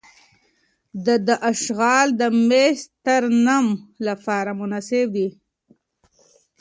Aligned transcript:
د 1.05 1.07
ده 1.25 1.35
اشعار 1.51 2.07
د 2.21 2.23
مست 2.47 2.89
ترنم 3.05 3.65
لپاره 4.07 4.51
مناسب 4.59 5.07
دي. 5.15 5.27